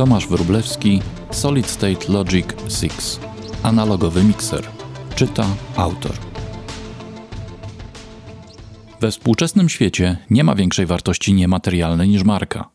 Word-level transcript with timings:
Tomasz 0.00 0.26
Wróblewski, 0.26 1.00
Solid 1.30 1.66
State 1.66 2.12
Logic 2.12 2.46
6. 2.68 3.20
Analogowy 3.62 4.24
mikser. 4.24 4.66
Czyta 5.16 5.46
autor. 5.76 6.12
We 9.00 9.10
współczesnym 9.10 9.68
świecie 9.68 10.16
nie 10.30 10.44
ma 10.44 10.54
większej 10.54 10.86
wartości 10.86 11.34
niematerialnej 11.34 12.08
niż 12.08 12.24
marka. 12.24 12.70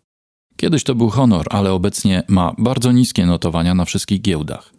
Kiedyś 0.58 0.84
to 0.84 0.96
był 0.96 1.10
honor, 1.10 1.48
ale 1.50 1.72
obecnie 1.72 2.24
ma 2.28 2.56
bardzo 2.58 2.92
niskie 2.92 3.26
notowania 3.26 3.76
na 3.76 3.86
wszystkich 3.86 4.22
giełdach. 4.22 4.74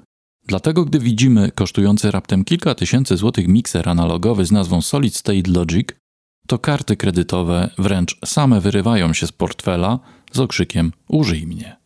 Dlatego, 0.46 0.84
gdy 0.84 0.98
widzimy 0.98 1.50
kosztujący 1.50 2.10
raptem 2.10 2.44
kilka 2.44 2.74
tysięcy 2.74 3.16
złotych 3.16 3.48
mikser 3.48 3.88
analogowy 3.88 4.46
z 4.46 4.52
nazwą 4.52 4.82
Solid 4.82 5.16
State 5.16 5.50
Logic, 5.50 5.88
to 6.46 6.58
karty 6.58 6.96
kredytowe 6.96 7.70
wręcz 7.78 8.18
same 8.24 8.60
wyrywają 8.60 9.12
się 9.12 9.26
z 9.26 9.32
portfela 9.32 9.98
z 10.32 10.40
okrzykiem 10.40 10.92
Użyj 11.08 11.46
mnie. 11.46 11.85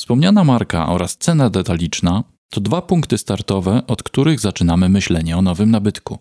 Wspomniana 0.00 0.44
marka 0.44 0.88
oraz 0.88 1.16
cena 1.16 1.50
detaliczna 1.50 2.24
to 2.50 2.60
dwa 2.60 2.82
punkty 2.82 3.18
startowe, 3.18 3.82
od 3.86 4.02
których 4.02 4.40
zaczynamy 4.40 4.88
myślenie 4.88 5.36
o 5.36 5.42
nowym 5.42 5.70
nabytku. 5.70 6.18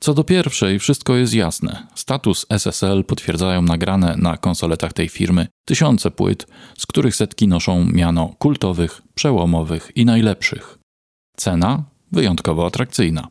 Co 0.00 0.14
do 0.14 0.24
pierwszej, 0.24 0.78
wszystko 0.78 1.16
jest 1.16 1.34
jasne. 1.34 1.86
Status 1.94 2.46
SSL 2.48 3.04
potwierdzają 3.04 3.62
nagrane 3.62 4.16
na 4.16 4.36
konsoletach 4.36 4.92
tej 4.92 5.08
firmy 5.08 5.46
tysiące 5.66 6.10
płyt, 6.10 6.46
z 6.78 6.86
których 6.86 7.16
setki 7.16 7.48
noszą 7.48 7.84
miano 7.84 8.34
kultowych, 8.38 9.02
przełomowych 9.14 9.90
i 9.94 10.04
najlepszych. 10.04 10.78
Cena 11.36 11.84
wyjątkowo 12.12 12.66
atrakcyjna. 12.66 13.28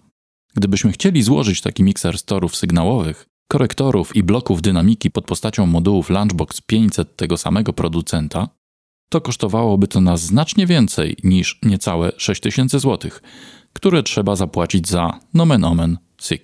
Gdybyśmy 0.55 0.91
chcieli 0.91 1.23
złożyć 1.23 1.61
taki 1.61 1.83
mikser 1.83 2.17
z 2.17 2.23
torów 2.23 2.55
sygnałowych, 2.55 3.25
korektorów 3.52 4.16
i 4.16 4.23
bloków 4.23 4.61
dynamiki 4.61 5.11
pod 5.11 5.25
postacią 5.25 5.66
modułów 5.66 6.09
Lunchbox 6.09 6.61
500 6.61 7.16
tego 7.16 7.38
samego 7.38 7.73
producenta, 7.73 8.49
to 9.13 9.22
kosztowałoby 9.22 9.88
to 9.88 10.02
nas 10.02 10.22
znacznie 10.22 10.67
więcej 10.67 11.17
niż 11.23 11.59
niecałe 11.64 12.11
6000 12.17 12.80
zł, 12.80 13.11
które 13.73 14.03
trzeba 14.03 14.36
zapłacić 14.36 14.88
za 14.88 15.19
nomen 15.33 15.64
omen 15.64 15.97
6. 16.22 16.44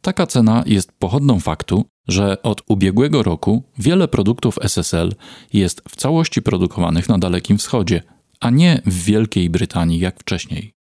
Taka 0.00 0.26
cena 0.26 0.64
jest 0.66 0.92
pochodną 0.92 1.40
faktu, 1.40 1.84
że 2.08 2.42
od 2.42 2.62
ubiegłego 2.68 3.22
roku 3.22 3.62
wiele 3.78 4.08
produktów 4.08 4.58
SSL 4.62 5.14
jest 5.52 5.82
w 5.88 5.96
całości 5.96 6.42
produkowanych 6.42 7.08
na 7.08 7.18
Dalekim 7.18 7.58
Wschodzie, 7.58 8.02
a 8.40 8.50
nie 8.50 8.82
w 8.86 9.04
Wielkiej 9.04 9.50
Brytanii 9.50 9.98
jak 9.98 10.20
wcześniej. 10.20 10.72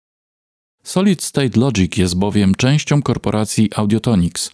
Solid 0.83 1.23
State 1.23 1.61
Logic 1.61 1.97
jest 1.97 2.17
bowiem 2.17 2.55
częścią 2.55 3.03
korporacji 3.03 3.71
Audiotonics, 3.77 4.51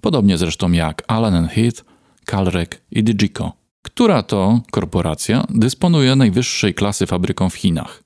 podobnie 0.00 0.38
zresztą 0.38 0.72
jak 0.72 1.02
Allen 1.06 1.48
Heath, 1.48 1.84
Calrec 2.26 2.70
i 2.90 3.04
Digico, 3.04 3.63
która 3.94 4.22
to 4.22 4.60
korporacja 4.70 5.44
dysponuje 5.50 6.16
najwyższej 6.16 6.74
klasy 6.74 7.06
fabryką 7.06 7.50
w 7.50 7.54
Chinach. 7.54 8.02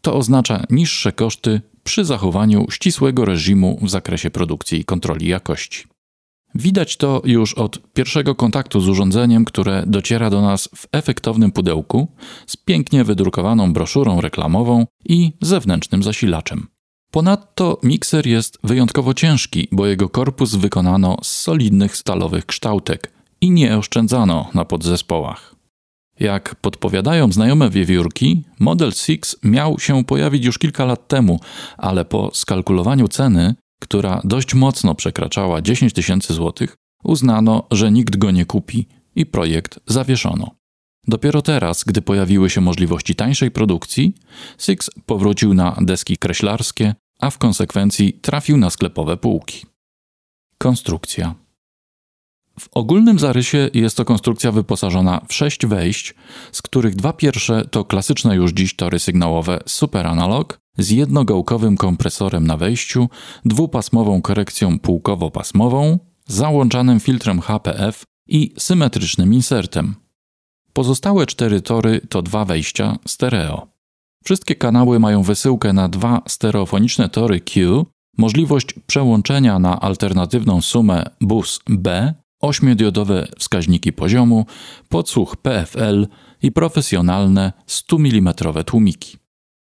To 0.00 0.14
oznacza 0.14 0.64
niższe 0.70 1.12
koszty 1.12 1.60
przy 1.84 2.04
zachowaniu 2.04 2.66
ścisłego 2.70 3.24
reżimu 3.24 3.78
w 3.82 3.90
zakresie 3.90 4.30
produkcji 4.30 4.80
i 4.80 4.84
kontroli 4.84 5.28
jakości. 5.28 5.84
Widać 6.54 6.96
to 6.96 7.22
już 7.24 7.54
od 7.54 7.92
pierwszego 7.92 8.34
kontaktu 8.34 8.80
z 8.80 8.88
urządzeniem, 8.88 9.44
które 9.44 9.84
dociera 9.86 10.30
do 10.30 10.42
nas 10.42 10.68
w 10.76 10.86
efektownym 10.92 11.52
pudełku 11.52 12.08
z 12.46 12.56
pięknie 12.56 13.04
wydrukowaną 13.04 13.72
broszurą 13.72 14.20
reklamową 14.20 14.86
i 15.04 15.32
zewnętrznym 15.40 16.02
zasilaczem. 16.02 16.66
Ponadto 17.10 17.78
mikser 17.82 18.26
jest 18.26 18.58
wyjątkowo 18.64 19.14
ciężki, 19.14 19.68
bo 19.72 19.86
jego 19.86 20.08
korpus 20.08 20.54
wykonano 20.54 21.16
z 21.22 21.28
solidnych 21.28 21.96
stalowych 21.96 22.46
kształtek 22.46 23.15
i 23.40 23.50
nie 23.50 23.78
oszczędzano 23.78 24.50
na 24.54 24.64
podzespołach. 24.64 25.54
Jak 26.20 26.54
podpowiadają 26.54 27.32
znajome 27.32 27.70
wiewiórki, 27.70 28.44
Model 28.58 28.92
6 28.92 29.22
miał 29.42 29.78
się 29.78 30.04
pojawić 30.04 30.44
już 30.44 30.58
kilka 30.58 30.84
lat 30.84 31.08
temu, 31.08 31.40
ale 31.76 32.04
po 32.04 32.30
skalkulowaniu 32.34 33.08
ceny, 33.08 33.54
która 33.80 34.20
dość 34.24 34.54
mocno 34.54 34.94
przekraczała 34.94 35.62
10 35.62 35.92
tysięcy 35.92 36.34
złotych, 36.34 36.76
uznano, 37.04 37.66
że 37.70 37.92
nikt 37.92 38.16
go 38.16 38.30
nie 38.30 38.44
kupi 38.44 38.88
i 39.14 39.26
projekt 39.26 39.80
zawieszono. 39.86 40.50
Dopiero 41.08 41.42
teraz, 41.42 41.84
gdy 41.84 42.02
pojawiły 42.02 42.50
się 42.50 42.60
możliwości 42.60 43.14
tańszej 43.14 43.50
produkcji, 43.50 44.14
Six 44.58 44.90
powrócił 45.06 45.54
na 45.54 45.76
deski 45.80 46.16
kreślarskie, 46.16 46.94
a 47.20 47.30
w 47.30 47.38
konsekwencji 47.38 48.12
trafił 48.12 48.56
na 48.56 48.70
sklepowe 48.70 49.16
półki. 49.16 49.66
Konstrukcja. 50.58 51.45
W 52.60 52.68
ogólnym 52.72 53.18
zarysie 53.18 53.70
jest 53.74 53.96
to 53.96 54.04
konstrukcja 54.04 54.52
wyposażona 54.52 55.20
w 55.28 55.34
sześć 55.34 55.66
wejść, 55.66 56.14
z 56.52 56.62
których 56.62 56.94
dwa 56.94 57.12
pierwsze 57.12 57.64
to 57.70 57.84
klasyczne 57.84 58.36
już 58.36 58.52
dziś 58.52 58.76
tory 58.76 58.98
sygnałowe 58.98 59.60
Super 59.66 60.06
Analog 60.06 60.58
z 60.78 60.90
jednogałkowym 60.90 61.76
kompresorem 61.76 62.46
na 62.46 62.56
wejściu, 62.56 63.08
dwupasmową 63.44 64.22
korekcją 64.22 64.78
półkowo-pasmową, 64.78 65.98
załączanym 66.26 67.00
filtrem 67.00 67.40
HPF 67.40 68.04
i 68.28 68.54
symetrycznym 68.58 69.34
insertem. 69.34 69.94
Pozostałe 70.72 71.26
cztery 71.26 71.60
tory 71.60 72.00
to 72.08 72.22
dwa 72.22 72.44
wejścia 72.44 72.96
stereo. 73.06 73.66
Wszystkie 74.24 74.54
kanały 74.54 75.00
mają 75.00 75.22
wysyłkę 75.22 75.72
na 75.72 75.88
dwa 75.88 76.22
stereofoniczne 76.28 77.08
tory 77.08 77.40
Q, 77.40 77.86
możliwość 78.18 78.74
przełączenia 78.86 79.58
na 79.58 79.80
alternatywną 79.80 80.60
sumę 80.60 81.04
bus 81.20 81.60
B, 81.68 82.14
ośmiodiodowe 82.40 83.28
wskaźniki 83.38 83.92
poziomu, 83.92 84.46
podsłuch 84.88 85.36
PFL 85.36 86.06
i 86.42 86.52
profesjonalne 86.52 87.52
100 87.66 87.96
mm 87.96 88.34
tłumiki. 88.66 89.16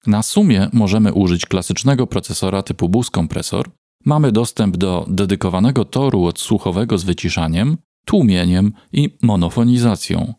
Na 0.08 0.24
sumie 0.24 0.70
możemy 0.74 1.14
użyć 1.14 1.46
klasycznego 1.46 2.08
procesora 2.08 2.64
typu 2.64 2.90
bus 2.90 3.10
kompresor. 3.10 3.70
Mamy 4.06 4.32
dostęp 4.32 4.78
do 4.78 5.06
dedykowanego 5.08 5.86
toru 5.86 6.26
odsłuchowego 6.26 6.98
z 6.98 7.04
wyciszaniem, 7.04 7.78
tłumieniem 8.06 8.74
i 8.92 9.18
monofonizacją, 9.22 10.34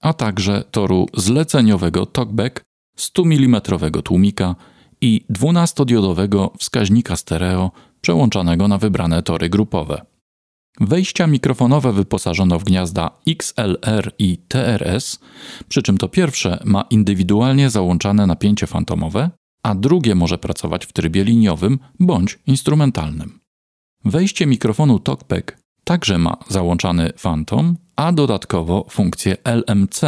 a 0.00 0.12
także 0.12 0.64
toru 0.70 1.06
zleceniowego 1.14 2.06
talkback 2.06 2.62
100 2.96 3.22
mm 3.22 3.60
tłumika 4.04 4.56
i 5.00 5.24
12-diodowego 5.30 6.50
wskaźnika 6.58 7.16
stereo 7.16 7.70
przełączanego 8.00 8.68
na 8.68 8.78
wybrane 8.78 9.22
tory 9.22 9.48
grupowe. 9.48 10.02
Wejścia 10.80 11.26
mikrofonowe 11.26 11.92
wyposażono 11.92 12.58
w 12.58 12.64
gniazda 12.64 13.10
XLR 13.28 14.12
i 14.18 14.38
TRS, 14.48 15.18
przy 15.68 15.82
czym 15.82 15.98
to 15.98 16.08
pierwsze 16.08 16.62
ma 16.64 16.82
indywidualnie 16.90 17.70
załączane 17.70 18.26
napięcie 18.26 18.66
fantomowe, 18.66 19.30
a 19.62 19.74
drugie 19.74 20.14
może 20.14 20.38
pracować 20.38 20.86
w 20.86 20.92
trybie 20.92 21.24
liniowym 21.24 21.78
bądź 22.00 22.38
instrumentalnym. 22.46 23.40
Wejście 24.04 24.46
mikrofonu 24.46 24.98
TalkBack 24.98 25.56
także 25.84 26.18
ma 26.18 26.36
załączany 26.48 27.12
fantom, 27.16 27.76
a 27.96 28.12
dodatkowo 28.12 28.86
funkcję 28.90 29.36
LMC 29.44 30.00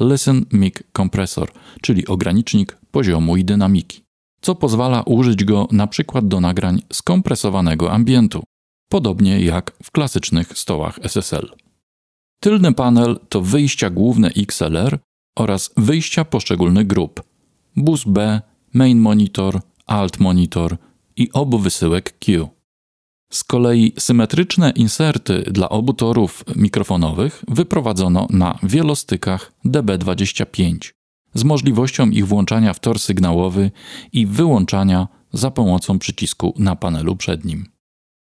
Listen 0.00 0.44
Mic 0.52 0.74
Compressor, 0.92 1.52
czyli 1.80 2.06
ogranicznik 2.06 2.78
poziomu 2.90 3.36
i 3.36 3.44
dynamiki, 3.44 4.04
co 4.40 4.54
pozwala 4.54 5.02
użyć 5.02 5.44
go 5.44 5.68
na 5.72 5.86
przykład 5.86 6.28
do 6.28 6.40
nagrań 6.40 6.82
skompresowanego 6.92 7.92
ambientu, 7.92 8.42
podobnie 8.90 9.40
jak 9.40 9.72
w 9.82 9.90
klasycznych 9.90 10.58
stołach 10.58 10.98
SSL. 11.02 11.50
Tylny 12.40 12.72
panel 12.74 13.18
to 13.28 13.40
wyjścia 13.40 13.90
główne 13.90 14.28
XLR 14.28 14.98
oraz 15.38 15.70
wyjścia 15.76 16.24
poszczególnych 16.24 16.86
grup: 16.86 17.22
bus 17.76 18.04
B, 18.04 18.40
main 18.74 18.98
monitor, 18.98 19.60
alt 19.86 20.20
monitor 20.20 20.76
i 21.16 21.32
obu 21.32 21.58
wysyłek 21.58 22.18
Q. 22.18 22.48
Z 23.32 23.44
kolei 23.44 23.92
symetryczne 23.98 24.70
inserty 24.70 25.42
dla 25.42 25.68
obu 25.68 25.92
torów 25.92 26.44
mikrofonowych 26.56 27.44
wyprowadzono 27.48 28.26
na 28.30 28.58
wielostykach 28.62 29.52
DB25 29.64 30.92
z 31.34 31.44
możliwością 31.44 32.10
ich 32.10 32.26
włączania 32.26 32.74
w 32.74 32.80
tor 32.80 32.98
sygnałowy 32.98 33.70
i 34.12 34.26
wyłączania 34.26 35.08
za 35.32 35.50
pomocą 35.50 35.98
przycisku 35.98 36.54
na 36.58 36.76
panelu 36.76 37.16
przednim. 37.16 37.79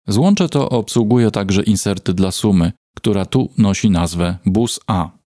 Złącze 0.07 0.49
to 0.49 0.69
obsługuje 0.69 1.31
także 1.31 1.63
inserty 1.63 2.13
dla 2.13 2.31
sumy, 2.31 2.71
która 2.95 3.25
tu 3.25 3.49
nosi 3.57 3.89
nazwę 3.89 4.37
Bus 4.45 4.79
A. 4.87 5.17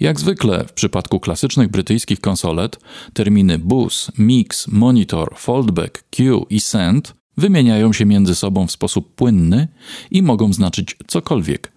Jak 0.00 0.20
zwykle 0.20 0.64
w 0.64 0.72
przypadku 0.72 1.20
klasycznych 1.20 1.68
brytyjskich 1.68 2.20
konsolet, 2.20 2.78
terminy 3.12 3.58
bus, 3.58 4.12
mix, 4.18 4.68
monitor, 4.68 5.34
foldback, 5.36 6.04
Q 6.10 6.46
i 6.50 6.60
send 6.60 7.14
wymieniają 7.36 7.92
się 7.92 8.06
między 8.06 8.34
sobą 8.34 8.66
w 8.66 8.72
sposób 8.72 9.14
płynny 9.14 9.68
i 10.10 10.22
mogą 10.22 10.52
znaczyć 10.52 10.96
cokolwiek. 11.06 11.72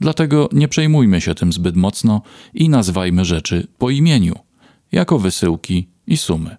Dlatego 0.00 0.48
nie 0.52 0.68
przejmujmy 0.68 1.20
się 1.20 1.34
tym 1.34 1.52
zbyt 1.52 1.76
mocno 1.76 2.22
i 2.54 2.68
nazwajmy 2.68 3.24
rzeczy 3.24 3.66
po 3.78 3.90
imieniu, 3.90 4.34
jako 4.92 5.18
wysyłki 5.18 5.88
i 6.06 6.16
sumy. 6.16 6.56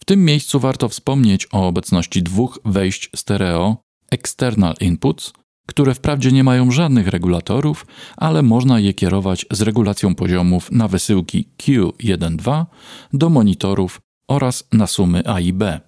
W 0.00 0.04
tym 0.04 0.24
miejscu 0.24 0.60
warto 0.60 0.88
wspomnieć 0.88 1.48
o 1.52 1.66
obecności 1.68 2.22
dwóch 2.22 2.58
wejść 2.64 3.10
stereo 3.16 3.76
external 4.10 4.74
inputs 4.80 5.32
które 5.68 5.94
wprawdzie 5.94 6.32
nie 6.32 6.44
mają 6.44 6.70
żadnych 6.70 7.08
regulatorów, 7.08 7.86
ale 8.16 8.42
można 8.42 8.80
je 8.80 8.94
kierować 8.94 9.46
z 9.50 9.62
regulacją 9.62 10.14
poziomów 10.14 10.72
na 10.72 10.88
wysyłki 10.88 11.48
Q1.2 11.58 12.66
do 13.12 13.30
monitorów 13.30 14.00
oraz 14.28 14.68
na 14.72 14.86
sumy 14.86 15.22
A 15.26 15.40
i 15.40 15.52
B. 15.52 15.80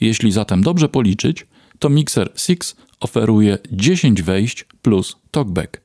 Jeśli 0.00 0.32
zatem 0.32 0.62
dobrze 0.62 0.88
policzyć, 0.88 1.46
to 1.78 1.88
mikser 1.88 2.32
6 2.34 2.76
oferuje 3.00 3.58
10 3.72 4.22
wejść 4.22 4.64
plus 4.82 5.16
talkback. 5.30 5.80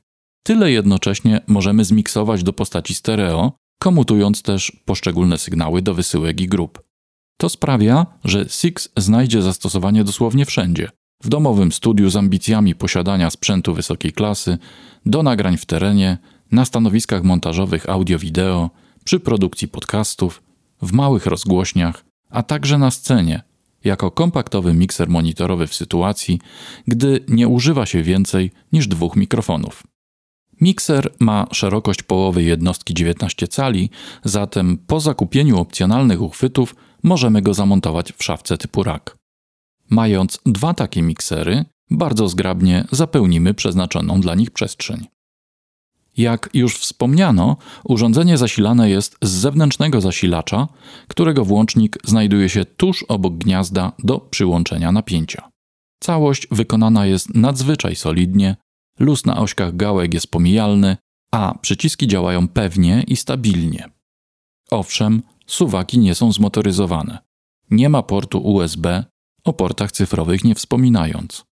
Tyle 0.46 0.72
jednocześnie 0.72 1.40
możemy 1.46 1.84
zmiksować 1.84 2.42
do 2.42 2.52
postaci 2.52 2.94
stereo, 2.94 3.52
komutując 3.82 4.42
też 4.42 4.72
poszczególne 4.84 5.38
sygnały 5.38 5.82
do 5.82 5.94
wysyłek 5.94 6.40
i 6.40 6.48
grup. 6.48 6.82
To 7.38 7.48
sprawia, 7.48 8.06
że 8.24 8.48
Six 8.48 8.88
znajdzie 8.96 9.42
zastosowanie 9.42 10.04
dosłownie 10.04 10.46
wszędzie. 10.46 10.88
W 11.22 11.28
domowym 11.28 11.72
studiu 11.72 12.10
z 12.10 12.16
ambicjami 12.16 12.74
posiadania 12.74 13.30
sprzętu 13.30 13.74
wysokiej 13.74 14.12
klasy, 14.12 14.58
do 15.06 15.22
nagrań 15.22 15.56
w 15.56 15.66
terenie, 15.66 16.18
na 16.52 16.64
stanowiskach 16.64 17.22
montażowych 17.22 17.88
audio-wideo, 17.88 18.70
przy 19.04 19.20
produkcji 19.20 19.68
podcastów, 19.68 20.42
w 20.82 20.92
małych 20.92 21.26
rozgłośniach, 21.26 22.04
a 22.30 22.42
także 22.42 22.78
na 22.78 22.90
scenie, 22.90 23.42
jako 23.84 24.10
kompaktowy 24.10 24.74
mikser 24.74 25.08
monitorowy 25.08 25.66
w 25.66 25.74
sytuacji, 25.74 26.40
gdy 26.86 27.24
nie 27.28 27.48
używa 27.48 27.86
się 27.86 28.02
więcej 28.02 28.50
niż 28.72 28.88
dwóch 28.88 29.16
mikrofonów. 29.16 29.82
Mikser 30.60 31.12
ma 31.20 31.46
szerokość 31.52 32.02
połowy 32.02 32.42
jednostki 32.42 32.94
19 32.94 33.48
cali, 33.48 33.90
zatem 34.24 34.78
po 34.86 35.00
zakupieniu 35.00 35.58
opcjonalnych 35.58 36.22
uchwytów 36.22 36.76
możemy 37.02 37.42
go 37.42 37.54
zamontować 37.54 38.12
w 38.12 38.24
szafce 38.24 38.58
typu 38.58 38.82
rak. 38.82 39.15
Mając 39.90 40.38
dwa 40.46 40.74
takie 40.74 41.02
miksery, 41.02 41.64
bardzo 41.90 42.28
zgrabnie 42.28 42.84
zapełnimy 42.90 43.54
przeznaczoną 43.54 44.20
dla 44.20 44.34
nich 44.34 44.50
przestrzeń. 44.50 45.06
Jak 46.16 46.50
już 46.54 46.78
wspomniano, 46.78 47.56
urządzenie 47.84 48.38
zasilane 48.38 48.90
jest 48.90 49.16
z 49.22 49.30
zewnętrznego 49.30 50.00
zasilacza, 50.00 50.68
którego 51.08 51.44
włącznik 51.44 51.98
znajduje 52.04 52.48
się 52.48 52.64
tuż 52.64 53.02
obok 53.02 53.34
gniazda 53.34 53.92
do 53.98 54.18
przyłączenia 54.20 54.92
napięcia. 54.92 55.50
Całość 56.00 56.46
wykonana 56.50 57.06
jest 57.06 57.34
nadzwyczaj 57.34 57.96
solidnie, 57.96 58.56
luz 58.98 59.26
na 59.26 59.38
ośkach 59.38 59.76
gałek 59.76 60.14
jest 60.14 60.30
pomijalny, 60.30 60.96
a 61.30 61.58
przyciski 61.60 62.06
działają 62.06 62.48
pewnie 62.48 63.04
i 63.08 63.16
stabilnie. 63.16 63.90
Owszem, 64.70 65.22
suwaki 65.46 65.98
nie 65.98 66.14
są 66.14 66.32
zmotoryzowane. 66.32 67.18
Nie 67.70 67.88
ma 67.88 68.02
portu 68.02 68.38
USB, 68.38 69.04
o 69.46 69.52
portach 69.52 69.92
cyfrowych 69.92 70.44
nie 70.44 70.54
wspominając. 70.54 71.44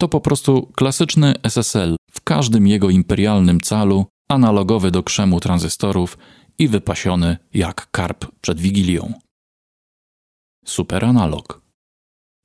To 0.00 0.08
po 0.08 0.20
prostu 0.20 0.70
klasyczny 0.76 1.34
SSL 1.42 1.96
w 2.10 2.20
każdym 2.20 2.66
jego 2.66 2.90
imperialnym 2.90 3.60
calu, 3.60 4.06
analogowy 4.28 4.90
do 4.90 5.02
krzemu 5.02 5.40
tranzystorów 5.40 6.18
i 6.58 6.68
wypasiony 6.68 7.36
jak 7.54 7.90
karp 7.90 8.26
przed 8.40 8.60
wigilią. 8.60 9.12
Super 10.64 11.04
analog. 11.04 11.60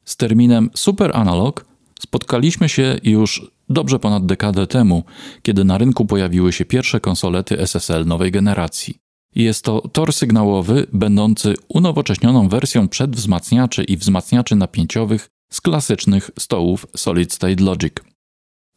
Z 0.06 0.18
terminem 0.18 0.70
super 0.76 1.12
analog 1.18 1.66
spotkaliśmy 2.00 2.70
się 2.70 3.00
już 3.04 3.52
dobrze 3.70 4.00
ponad 4.00 4.26
dekadę 4.26 4.68
temu, 4.68 5.04
kiedy 5.42 5.64
na 5.64 5.78
rynku 5.78 6.06
pojawiły 6.06 6.54
się 6.54 6.66
pierwsze 6.66 7.00
konsolety 7.00 7.60
SSL 7.60 8.06
nowej 8.06 8.32
generacji. 8.32 9.05
Jest 9.36 9.64
to 9.64 9.82
tor 9.82 10.14
sygnałowy 10.14 10.88
będący 10.94 11.54
unowocześnioną 11.68 12.50
wersją 12.50 12.88
przedwzmacniaczy 12.88 13.84
i 13.84 13.98
wzmacniaczy 13.98 14.56
napięciowych 14.56 15.30
z 15.52 15.62
klasycznych 15.62 16.32
stołów 16.40 16.88
Solid 16.96 17.34
State 17.34 17.64
Logic. 17.64 17.94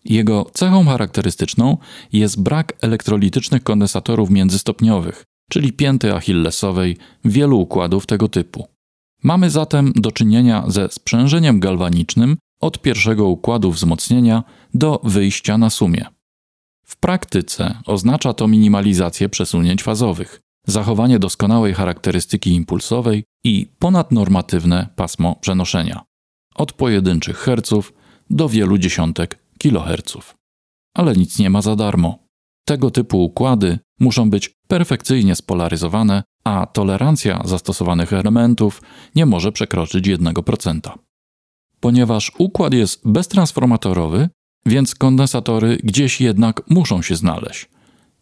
Jego 0.05 0.51
cechą 0.55 0.85
charakterystyczną 0.85 1.77
jest 2.13 2.43
brak 2.43 2.73
elektrolitycznych 2.81 3.63
kondensatorów 3.63 4.31
międzystopniowych, 4.31 5.25
czyli 5.51 5.73
pięty 5.73 6.15
achillesowej 6.15 6.97
wielu 7.25 7.61
układów 7.61 8.07
tego 8.07 8.29
typu. 8.29 8.67
Mamy 9.23 9.51
zatem 9.51 9.93
do 9.97 10.13
czynienia 10.13 10.65
ze 10.69 10.89
sprzężeniem 10.89 11.61
galwanicznym 11.61 12.37
od 12.61 12.83
pierwszego 12.83 13.27
układu 13.27 13.73
wzmocnienia 13.73 14.45
do 14.75 15.01
wyjścia 15.05 15.59
na 15.59 15.71
sumie. 15.71 16.07
W 16.85 16.97
praktyce 16.97 17.79
oznacza 17.87 18.35
to 18.35 18.49
minimalizację 18.49 19.29
przesunięć 19.29 19.83
fazowych, 19.83 20.41
zachowanie 20.71 21.19
doskonałej 21.19 21.75
charakterystyki 21.75 22.55
impulsowej 22.55 23.25
i 23.45 23.67
ponadnormatywne 23.79 24.89
pasmo 24.97 25.37
przenoszenia 25.37 26.03
od 26.55 26.73
pojedynczych 26.73 27.39
herców 27.39 27.93
do 28.31 28.49
wielu 28.49 28.79
dziesiątek 28.79 29.39
kiloherców. 29.59 30.35
Ale 30.95 31.13
nic 31.13 31.39
nie 31.39 31.51
ma 31.51 31.63
za 31.63 31.77
darmo. 31.77 32.19
Tego 32.65 32.91
typu 32.91 33.25
układy 33.25 33.79
muszą 34.01 34.31
być 34.31 34.55
perfekcyjnie 34.69 35.35
spolaryzowane, 35.35 36.23
a 36.45 36.67
tolerancja 36.67 37.43
zastosowanych 37.45 38.13
elementów 38.13 38.83
nie 39.15 39.27
może 39.27 39.53
przekroczyć 39.53 40.09
1%. 40.09 40.81
Ponieważ 41.81 42.33
układ 42.39 42.75
jest 42.75 43.09
beztransformatorowy, 43.09 44.29
więc 44.67 44.95
kondensatory 44.95 45.79
gdzieś 45.85 46.21
jednak 46.21 46.63
muszą 46.71 47.03
się 47.03 47.17
znaleźć. 47.17 47.69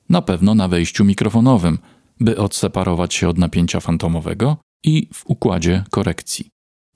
Na 0.08 0.22
pewno 0.22 0.54
na 0.54 0.68
wejściu 0.68 1.04
mikrofonowym, 1.04 1.78
by 2.20 2.38
odseparować 2.38 3.14
się 3.14 3.28
od 3.28 3.38
napięcia 3.38 3.80
fantomowego 3.80 4.56
i 4.84 5.08
w 5.14 5.26
układzie 5.26 5.84
korekcji. 5.90 6.48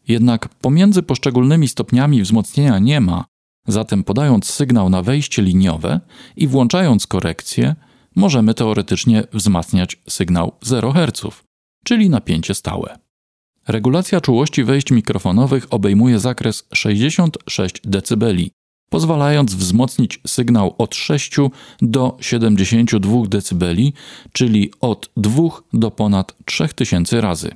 Jednak 0.09 0.49
pomiędzy 0.49 1.03
poszczególnymi 1.03 1.69
stopniami 1.69 2.23
wzmocnienia 2.23 2.79
nie 2.79 3.01
ma, 3.01 3.25
zatem 3.69 4.05
podając 4.05 4.47
sygnał 4.47 4.91
na 4.91 5.03
wejście 5.03 5.43
liniowe 5.43 6.01
i 6.37 6.49
włączając 6.49 7.07
korekcję, 7.07 7.75
możemy 8.17 8.55
teoretycznie 8.55 9.25
wzmacniać 9.33 9.97
sygnał 10.09 10.53
0 10.63 10.93
Hz, 10.93 11.43
czyli 11.85 12.11
napięcie 12.11 12.55
stałe. 12.55 12.99
Regulacja 13.69 14.21
czułości 14.21 14.65
wejść 14.65 14.91
mikrofonowych 14.91 15.67
obejmuje 15.71 16.19
zakres 16.19 16.67
66 16.75 17.81
dB, 17.85 18.25
pozwalając 18.91 19.55
wzmocnić 19.55 20.21
sygnał 20.27 20.75
od 20.79 20.95
6 20.95 21.37
do 21.83 22.17
72 22.21 23.23
dB, 23.29 23.65
czyli 24.33 24.71
od 24.81 25.11
2 25.17 25.43
do 25.73 25.91
ponad 25.91 26.37
3000 26.45 27.21
razy. 27.21 27.51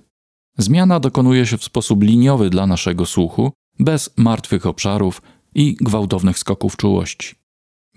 Zmiana 0.59 1.01
dokonuje 1.01 1.47
się 1.47 1.59
w 1.59 1.65
sposób 1.65 2.03
liniowy 2.03 2.51
dla 2.51 2.67
naszego 2.67 3.07
słuchu, 3.07 3.53
bez 3.79 4.11
martwych 4.17 4.67
obszarów 4.67 5.23
i 5.55 5.77
gwałtownych 5.81 6.39
skoków 6.39 6.77
czułości. 6.77 7.35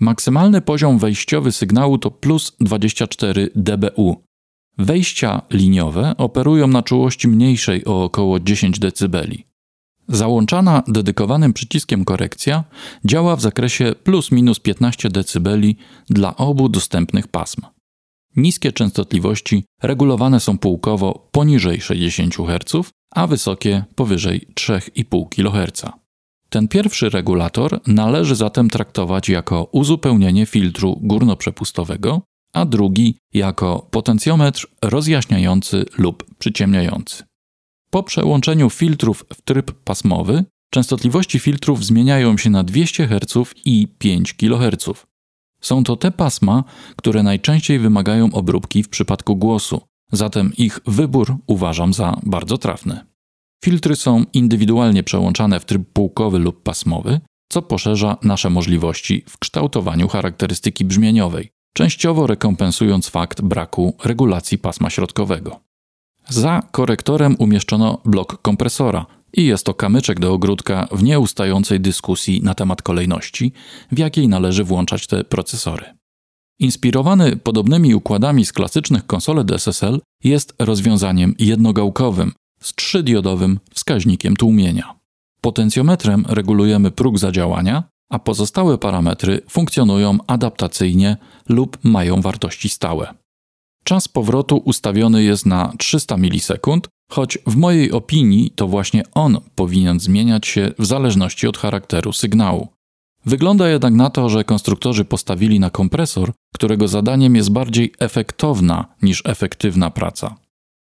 Maksymalny 0.00 0.60
poziom 0.60 0.98
wejściowy 0.98 1.52
sygnału 1.52 1.98
to 1.98 2.10
plus 2.10 2.56
24 2.60 3.50
dBu. 3.54 4.22
Wejścia 4.78 5.42
liniowe 5.50 6.14
operują 6.16 6.66
na 6.66 6.82
czułości 6.82 7.28
mniejszej 7.28 7.84
o 7.84 8.04
około 8.04 8.40
10 8.40 8.78
dB. 8.78 9.26
Załączana 10.08 10.82
dedykowanym 10.88 11.52
przyciskiem 11.52 12.04
korekcja 12.04 12.64
działa 13.04 13.36
w 13.36 13.40
zakresie 13.40 13.94
plus 14.04 14.32
minus 14.32 14.60
15 14.60 15.08
dB 15.08 15.50
dla 16.10 16.36
obu 16.36 16.68
dostępnych 16.68 17.28
pasm. 17.28 17.62
Niskie 18.36 18.72
częstotliwości 18.72 19.64
regulowane 19.82 20.40
są 20.40 20.58
półkowo 20.58 21.28
poniżej 21.32 21.80
60 21.80 22.34
Hz, 22.36 22.90
a 23.14 23.26
wysokie 23.26 23.84
powyżej 23.94 24.48
3,5 24.54 25.28
kHz. 25.28 25.82
Ten 26.50 26.68
pierwszy 26.68 27.10
regulator 27.10 27.80
należy 27.86 28.36
zatem 28.36 28.70
traktować 28.70 29.28
jako 29.28 29.64
uzupełnienie 29.72 30.46
filtru 30.46 30.98
górnoprzepustowego, 31.02 32.22
a 32.52 32.64
drugi 32.64 33.18
jako 33.34 33.88
potencjometr 33.90 34.66
rozjaśniający 34.82 35.84
lub 35.98 36.24
przyciemniający. 36.38 37.27
Po 37.90 38.02
przełączeniu 38.02 38.70
filtrów 38.70 39.24
w 39.34 39.42
tryb 39.42 39.72
pasmowy, 39.72 40.44
częstotliwości 40.70 41.38
filtrów 41.38 41.84
zmieniają 41.84 42.36
się 42.36 42.50
na 42.50 42.64
200 42.64 43.06
Hz 43.08 43.54
i 43.64 43.88
5 43.98 44.34
kHz. 44.34 45.06
Są 45.60 45.84
to 45.84 45.96
te 45.96 46.10
pasma, 46.10 46.64
które 46.96 47.22
najczęściej 47.22 47.78
wymagają 47.78 48.32
obróbki 48.32 48.82
w 48.82 48.88
przypadku 48.88 49.36
głosu, 49.36 49.80
zatem 50.12 50.52
ich 50.56 50.80
wybór 50.86 51.36
uważam 51.46 51.94
za 51.94 52.20
bardzo 52.22 52.58
trafny. 52.58 53.00
Filtry 53.64 53.96
są 53.96 54.24
indywidualnie 54.32 55.02
przełączane 55.02 55.60
w 55.60 55.64
tryb 55.64 55.82
półkowy 55.92 56.38
lub 56.38 56.62
pasmowy, 56.62 57.20
co 57.48 57.62
poszerza 57.62 58.16
nasze 58.22 58.50
możliwości 58.50 59.24
w 59.28 59.38
kształtowaniu 59.38 60.08
charakterystyki 60.08 60.84
brzmieniowej, 60.84 61.50
częściowo 61.74 62.26
rekompensując 62.26 63.08
fakt 63.08 63.42
braku 63.42 63.96
regulacji 64.04 64.58
pasma 64.58 64.90
środkowego. 64.90 65.67
Za 66.28 66.62
korektorem 66.70 67.36
umieszczono 67.38 68.00
blok 68.04 68.42
kompresora, 68.42 69.06
i 69.32 69.44
jest 69.44 69.66
to 69.66 69.74
kamyczek 69.74 70.20
do 70.20 70.32
ogródka 70.32 70.88
w 70.92 71.02
nieustającej 71.02 71.80
dyskusji 71.80 72.42
na 72.42 72.54
temat 72.54 72.82
kolejności, 72.82 73.52
w 73.92 73.98
jakiej 73.98 74.28
należy 74.28 74.64
włączać 74.64 75.06
te 75.06 75.24
procesory. 75.24 75.84
Inspirowany 76.58 77.36
podobnymi 77.36 77.94
układami 77.94 78.44
z 78.44 78.52
klasycznych 78.52 79.06
konsol 79.06 79.44
DSSL 79.44 80.00
jest 80.24 80.54
rozwiązaniem 80.58 81.34
jednogałkowym 81.38 82.32
z 82.60 82.74
trzydiodowym 82.74 83.58
wskaźnikiem 83.74 84.36
tłumienia. 84.36 84.94
Potencjometrem 85.40 86.24
regulujemy 86.28 86.90
próg 86.90 87.18
zadziałania, 87.18 87.84
a 88.10 88.18
pozostałe 88.18 88.78
parametry 88.78 89.40
funkcjonują 89.50 90.18
adaptacyjnie 90.26 91.16
lub 91.48 91.78
mają 91.82 92.20
wartości 92.20 92.68
stałe. 92.68 93.14
Czas 93.84 94.08
powrotu 94.08 94.56
ustawiony 94.56 95.22
jest 95.22 95.46
na 95.46 95.72
300 95.78 96.16
milisekund, 96.16 96.88
choć 97.10 97.38
w 97.46 97.56
mojej 97.56 97.92
opinii 97.92 98.50
to 98.50 98.68
właśnie 98.68 99.02
on 99.14 99.40
powinien 99.54 100.00
zmieniać 100.00 100.46
się 100.46 100.72
w 100.78 100.86
zależności 100.86 101.46
od 101.46 101.58
charakteru 101.58 102.12
sygnału. 102.12 102.68
Wygląda 103.26 103.68
jednak 103.68 103.94
na 103.94 104.10
to, 104.10 104.28
że 104.28 104.44
konstruktorzy 104.44 105.04
postawili 105.04 105.60
na 105.60 105.70
kompresor, 105.70 106.32
którego 106.54 106.88
zadaniem 106.88 107.36
jest 107.36 107.52
bardziej 107.52 107.92
efektowna 107.98 108.94
niż 109.02 109.22
efektywna 109.26 109.90
praca. 109.90 110.36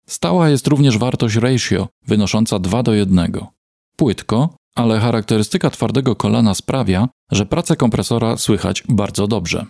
Stała 0.07 0.49
jest 0.49 0.67
również 0.67 0.99
wartość 0.99 1.37
ratio 1.37 1.89
wynosząca 2.07 2.59
2 2.59 2.83
do 2.83 2.95
1. 2.95 3.33
Płytko, 3.97 4.57
ale 4.75 5.01
charakterystyka 5.01 5.71
twardego 5.71 6.17
kolana 6.17 6.55
sprawia, 6.55 7.09
że 7.33 7.47
pracę 7.47 7.77
kompresora 7.77 8.37
słychać 8.37 8.83
bardzo 8.89 9.27
dobrze. 9.27 9.67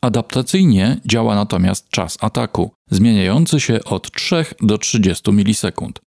Adaptacyjnie 0.00 1.00
działa 1.04 1.34
natomiast 1.34 1.88
czas 1.88 2.18
ataku, 2.20 2.70
zmieniający 2.90 3.60
się 3.60 3.84
od 3.84 4.12
3 4.12 4.44
do 4.60 4.78
30 4.78 5.32
milisekund. 5.32 6.00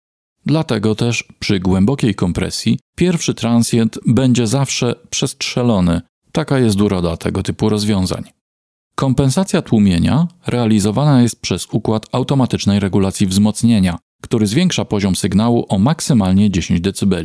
Dlatego 0.46 0.96
też 0.96 1.24
przy 1.40 1.60
głębokiej 1.60 2.16
kompresji 2.16 2.80
pierwszy 2.96 3.34
transient 3.34 4.00
będzie 4.08 4.48
zawsze 4.48 4.96
przestrzelony. 5.10 6.02
Taka 6.32 6.60
jest 6.60 6.82
uroda 6.82 7.18
tego 7.18 7.44
typu 7.44 7.70
rozwiązań. 7.70 8.24
Kompensacja 8.96 9.62
tłumienia 9.62 10.28
realizowana 10.48 11.22
jest 11.22 11.42
przez 11.42 11.68
układ 11.72 12.06
automatycznej 12.12 12.80
regulacji 12.80 13.28
wzmocnienia, 13.28 13.98
który 14.22 14.48
zwiększa 14.48 14.86
poziom 14.86 15.16
sygnału 15.16 15.66
o 15.70 15.80
maksymalnie 15.80 16.52
10 16.52 16.82
dB. 16.82 17.16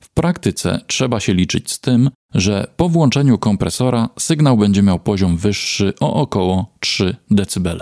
W 0.00 0.10
praktyce 0.10 0.80
trzeba 0.86 1.20
się 1.20 1.34
liczyć 1.34 1.70
z 1.70 1.80
tym, 1.80 2.10
że 2.34 2.66
po 2.76 2.88
włączeniu 2.88 3.38
kompresora 3.38 4.08
sygnał 4.18 4.56
będzie 4.56 4.82
miał 4.82 4.98
poziom 4.98 5.36
wyższy 5.36 5.92
o 6.00 6.14
około 6.14 6.76
3 6.80 7.16
dB. 7.30 7.80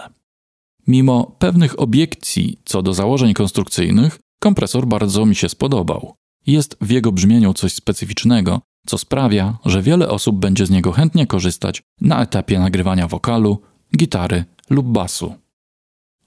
Mimo 0.86 1.36
pewnych 1.38 1.80
obiekcji 1.80 2.60
co 2.64 2.82
do 2.82 2.94
założeń 2.94 3.34
konstrukcyjnych, 3.34 4.18
kompresor 4.40 4.86
bardzo 4.86 5.26
mi 5.26 5.34
się 5.34 5.48
spodobał. 5.48 6.14
Jest 6.46 6.76
w 6.80 6.90
jego 6.90 7.12
brzmieniu 7.12 7.54
coś 7.54 7.72
specyficznego, 7.72 8.60
co 8.86 8.98
sprawia, 8.98 9.58
że 9.64 9.82
wiele 9.82 10.08
osób 10.08 10.36
będzie 10.36 10.66
z 10.66 10.70
niego 10.70 10.92
chętnie 10.92 11.26
korzystać 11.26 11.82
na 12.00 12.22
etapie 12.22 12.58
nagrywania 12.58 13.08
wokalu, 13.08 13.62
gitary 13.96 14.44
lub 14.70 14.86
basu. 14.86 15.34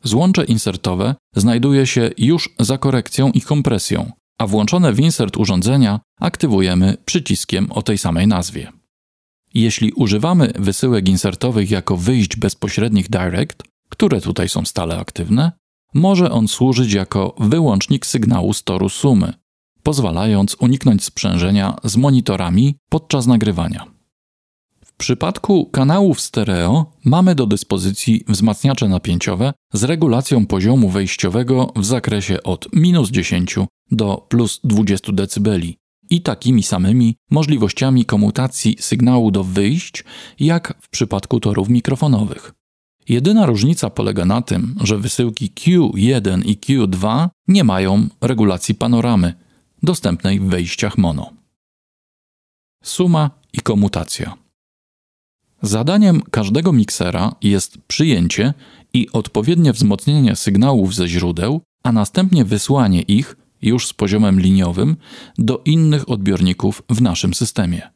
Złącze 0.04 0.44
insertowe 0.44 1.16
znajduje 1.36 1.88
się 1.88 2.10
już 2.18 2.50
za 2.60 2.78
korekcją 2.78 3.32
i 3.32 3.42
kompresją, 3.42 4.12
a 4.38 4.48
włączone 4.48 4.94
w 4.94 5.00
insert 5.00 5.38
urządzenia 5.38 6.00
aktywujemy 6.20 6.98
przyciskiem 7.06 7.72
o 7.72 7.82
tej 7.82 7.98
samej 7.98 8.28
nazwie. 8.28 8.72
Jeśli 9.54 9.92
używamy 9.92 10.54
wysyłek 10.60 11.10
insertowych 11.10 11.72
jako 11.72 11.98
wyjść 11.98 12.36
bezpośrednich 12.36 13.10
direct, 13.10 13.64
które 13.90 14.22
tutaj 14.22 14.50
są 14.50 14.66
stale 14.66 15.00
aktywne, 15.00 15.52
może 15.94 16.32
on 16.32 16.48
służyć 16.48 16.94
jako 16.94 17.36
wyłącznik 17.40 18.06
sygnału 18.06 18.54
z 18.54 18.64
toru 18.64 18.90
sumy, 18.90 19.34
pozwalając 19.84 20.56
uniknąć 20.60 21.04
sprzężenia 21.04 21.76
z 21.84 21.98
monitorami 21.98 22.76
podczas 22.90 23.28
nagrywania. 23.28 24.01
W 25.02 25.04
przypadku 25.04 25.66
kanałów 25.66 26.22
stereo 26.22 26.86
mamy 27.06 27.36
do 27.36 27.46
dyspozycji 27.46 28.24
wzmacniacze 28.28 28.88
napięciowe 28.88 29.54
z 29.74 29.84
regulacją 29.84 30.46
poziomu 30.46 30.90
wejściowego 30.90 31.74
w 31.76 31.86
zakresie 31.86 32.44
od 32.44 32.68
minus 32.74 33.10
10 33.10 33.56
do 33.92 34.26
plus 34.30 34.60
20 34.64 35.12
dB 35.12 35.50
i 36.10 36.22
takimi 36.22 36.64
samymi 36.64 37.16
możliwościami 37.32 38.06
komutacji 38.06 38.78
sygnału 38.80 39.32
do 39.32 39.44
wyjść, 39.44 40.04
jak 40.40 40.74
w 40.82 40.90
przypadku 40.90 41.40
torów 41.40 41.70
mikrofonowych. 41.70 42.54
Jedyna 43.10 43.46
różnica 43.46 43.90
polega 43.90 44.26
na 44.26 44.42
tym, 44.42 44.76
że 44.84 44.98
wysyłki 44.98 45.50
Q1 45.50 46.46
i 46.46 46.58
Q2 46.58 47.30
nie 47.48 47.64
mają 47.64 48.08
regulacji 48.22 48.76
panoramy, 48.76 49.34
dostępnej 49.84 50.40
w 50.40 50.44
wejściach 50.44 50.98
mono. 50.98 51.30
Suma 52.84 53.30
i 53.54 53.60
komutacja. 53.60 54.42
Zadaniem 55.62 56.22
każdego 56.32 56.74
miksera 56.74 57.36
jest 57.42 57.78
przyjęcie 57.88 58.54
i 58.94 59.08
odpowiednie 59.14 59.74
wzmocnienie 59.74 60.36
sygnałów 60.36 60.96
ze 60.96 61.08
źródeł, 61.08 61.62
a 61.84 61.92
następnie 61.92 62.46
wysłanie 62.46 63.02
ich 63.02 63.36
już 63.62 63.88
z 63.88 63.94
poziomem 63.94 64.40
liniowym 64.40 64.98
do 65.38 65.62
innych 65.66 66.10
odbiorników 66.10 66.84
w 66.90 67.02
naszym 67.02 67.34
systemie. 67.34 67.92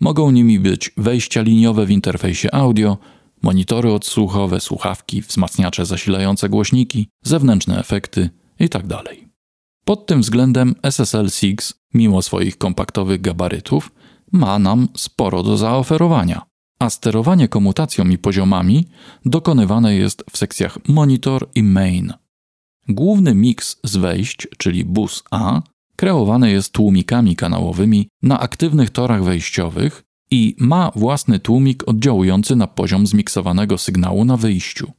Mogą 0.00 0.30
nimi 0.30 0.60
być 0.60 0.92
wejścia 0.96 1.42
liniowe 1.42 1.86
w 1.86 1.90
interfejsie 1.90 2.54
audio, 2.54 2.98
monitory 3.42 3.92
odsłuchowe, 3.92 4.60
słuchawki, 4.60 5.22
wzmacniacze 5.22 5.86
zasilające 5.86 6.48
głośniki, 6.48 7.08
zewnętrzne 7.24 7.78
efekty 7.78 8.30
itd. 8.60 8.88
Tak 8.88 9.16
Pod 9.84 10.06
tym 10.06 10.20
względem 10.20 10.74
SSL 10.82 11.30
6, 11.30 11.56
mimo 11.94 12.22
swoich 12.22 12.58
kompaktowych 12.58 13.20
gabarytów, 13.20 13.92
ma 14.32 14.58
nam 14.58 14.88
sporo 14.96 15.42
do 15.42 15.56
zaoferowania, 15.56 16.49
a 16.80 16.90
sterowanie 16.90 17.48
komutacją 17.48 18.08
i 18.08 18.18
poziomami 18.18 18.88
dokonywane 19.24 19.96
jest 19.96 20.24
w 20.30 20.38
sekcjach 20.38 20.78
monitor 20.88 21.48
i 21.54 21.62
main. 21.62 22.12
Główny 22.88 23.34
miks 23.34 23.76
z 23.84 23.96
wejść, 23.96 24.48
czyli 24.58 24.84
bus 24.84 25.22
A, 25.30 25.62
kreowany 25.96 26.50
jest 26.50 26.72
tłumikami 26.72 27.36
kanałowymi 27.36 28.08
na 28.22 28.40
aktywnych 28.40 28.90
torach 28.90 29.24
wejściowych 29.24 30.02
i 30.30 30.56
ma 30.58 30.90
własny 30.94 31.38
tłumik 31.38 31.88
oddziałujący 31.88 32.56
na 32.56 32.66
poziom 32.66 33.06
zmiksowanego 33.06 33.78
sygnału 33.78 34.24
na 34.24 34.36
wyjściu. 34.36 34.92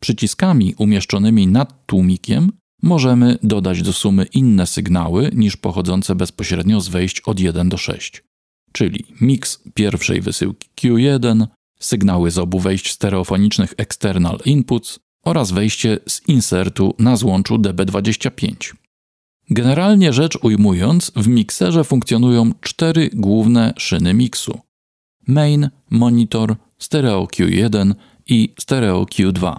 Przyciskami 0.00 0.74
umieszczonymi 0.78 1.46
nad 1.46 1.86
tłumikiem 1.86 2.52
możemy 2.82 3.38
dodać 3.42 3.82
do 3.82 3.92
sumy 3.92 4.24
inne 4.24 4.66
sygnały 4.66 5.30
niż 5.34 5.56
pochodzące 5.56 6.14
bezpośrednio 6.14 6.80
z 6.80 6.88
wejść 6.88 7.20
od 7.20 7.40
1 7.40 7.68
do 7.68 7.76
6, 7.76 8.24
czyli 8.74 9.04
miks 9.20 9.62
pierwszej 9.74 10.20
wysyłki 10.20 10.68
Q1, 10.80 11.46
sygnały 11.80 12.30
z 12.30 12.38
obu 12.38 12.58
wejść 12.58 12.90
stereofonicznych 12.90 13.74
external 13.76 14.38
inputs 14.44 14.98
oraz 15.24 15.50
wejście 15.50 15.98
z 16.06 16.28
insertu 16.28 16.94
na 16.98 17.16
złączu 17.16 17.56
DB25. 17.56 18.74
Generalnie 19.50 20.12
rzecz 20.12 20.38
ujmując, 20.42 21.12
w 21.16 21.28
mikserze 21.28 21.84
funkcjonują 21.84 22.52
cztery 22.60 23.10
główne 23.12 23.72
szyny 23.78 24.14
miksu: 24.14 24.60
main, 25.26 25.70
monitor, 25.90 26.56
stereo 26.78 27.24
Q1 27.24 27.94
i 28.26 28.54
stereo 28.60 29.02
Q2. 29.02 29.56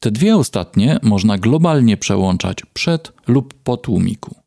Te 0.00 0.10
dwie 0.10 0.36
ostatnie 0.36 0.98
można 1.02 1.38
globalnie 1.38 1.96
przełączać 1.96 2.58
przed 2.72 3.12
lub 3.26 3.54
po 3.54 3.76
tłumiku. 3.76 4.41